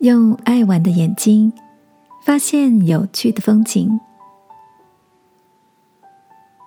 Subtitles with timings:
[0.00, 1.52] 用爱玩的眼睛
[2.24, 4.00] 发现有趣的风景。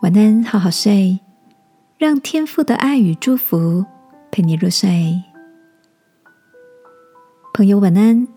[0.04, 1.20] 晚安，好好睡，
[1.98, 3.84] 让天赋的爱与祝福
[4.32, 5.20] 陪你入睡。
[7.56, 8.28] 朋友，晚安。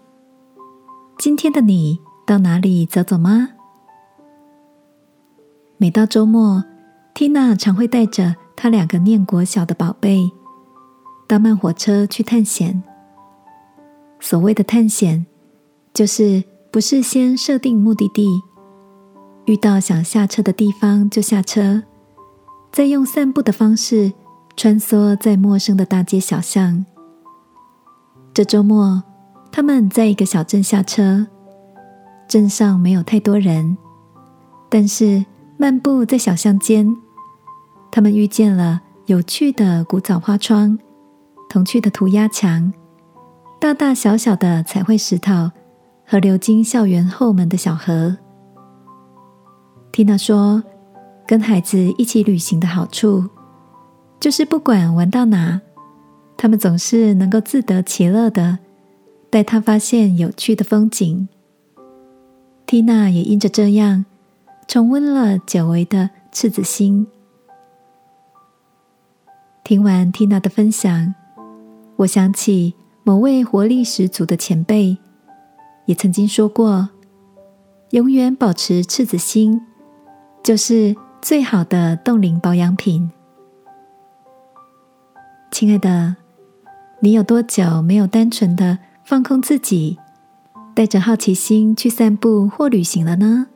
[1.19, 3.51] 今天的你到哪里走走吗？
[5.77, 6.65] 每到周末
[7.15, 10.33] ，Tina 常会带着她两个念国小的宝贝，
[11.29, 12.83] 搭慢火车去探险。
[14.21, 15.27] 所谓的探险，
[15.95, 18.27] 就是不是先设定目的地，
[19.45, 21.83] 遇到想下车的地方就下车，
[22.73, 24.13] 再用散步的方式
[24.57, 26.85] 穿梭在陌生的大街小巷。
[28.35, 29.03] 这周末，
[29.53, 31.27] 他们在一个小镇下车，
[32.29, 33.77] 镇上没有太多人，
[34.69, 35.25] 但是
[35.57, 36.97] 漫步在小巷间，
[37.91, 40.79] 他们遇见了有趣的古早花窗、
[41.49, 42.73] 童趣的涂鸦墙。
[43.59, 45.51] 大大小小的彩绘石头
[46.07, 48.17] 和流经校园后门的小河。
[49.93, 50.63] 缇娜说
[51.27, 53.25] ：“跟孩子一起旅行的好处，
[54.21, 55.61] 就是不管玩到哪，
[56.37, 58.59] 他们总是能够自得其乐的
[59.31, 61.27] 带他发现有趣的风景。”
[62.67, 64.05] 缇娜也因着这样，
[64.69, 67.07] 重温了久违的赤子心。
[69.65, 71.15] 听完缇娜的分享，
[71.97, 72.75] 我想起。
[73.07, 74.99] 某位活力十足的前辈
[75.85, 76.89] 也曾经说过
[77.91, 79.61] ：“永远保持赤子心，
[80.43, 83.09] 就是最好的冻龄保养品。”
[85.53, 86.17] 亲爱的，
[86.99, 89.97] 你有多久没有单纯的放空自己，
[90.75, 93.47] 带着好奇心去散步或旅行了呢？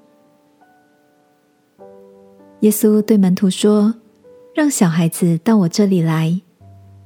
[2.60, 3.96] 耶稣对门徒说
[4.54, 6.40] ：“让小孩子到我这里来，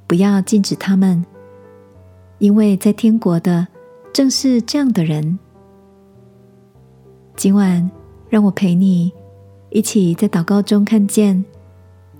[0.05, 1.25] 不要禁止他们。”
[2.39, 3.65] 因为在天国的
[4.13, 5.39] 正是这样的人。
[7.35, 7.89] 今晚，
[8.29, 9.11] 让我陪你
[9.69, 11.43] 一起在祷告中看见，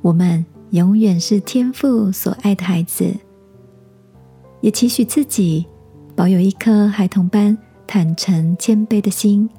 [0.02, 3.14] 我们永远是天父所爱的孩子，
[4.62, 5.66] 也期许自己
[6.16, 9.50] 保有一颗孩童般坦诚谦卑的心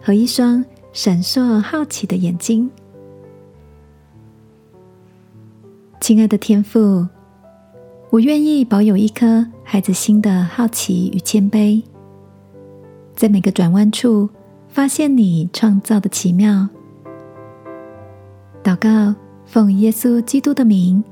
[0.00, 2.70] 和一双闪烁好奇的眼睛。
[6.00, 7.06] 亲爱的天父。
[8.10, 11.82] 我愿意保有一颗孩子心的好奇与谦卑，
[13.16, 14.28] 在每个转弯处
[14.68, 16.68] 发现你创造的奇妙。
[18.62, 19.14] 祷告，
[19.46, 21.02] 奉耶稣基督的名，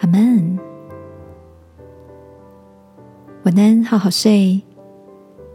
[0.00, 0.58] 阿门。
[3.44, 4.60] 晚安，好好睡。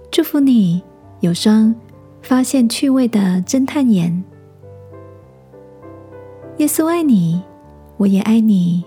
[0.09, 0.81] 祝福你
[1.19, 1.73] 有双
[2.21, 4.23] 发现趣味的侦探眼。
[6.57, 7.41] 耶稣爱你，
[7.97, 8.83] 我也爱你。